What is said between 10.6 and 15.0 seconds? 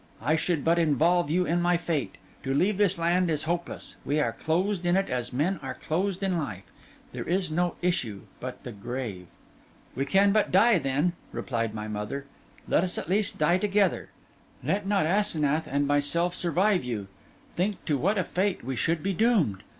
then,' replied my mother. 'Let us at least die together. Let